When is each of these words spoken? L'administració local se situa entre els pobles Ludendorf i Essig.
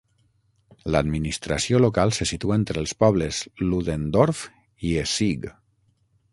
L'administració 0.95 1.81
local 1.83 2.15
se 2.19 2.27
situa 2.31 2.57
entre 2.61 2.83
els 2.85 2.95
pobles 3.05 3.43
Ludendorf 3.67 4.43
i 4.91 4.99
Essig. 5.07 5.51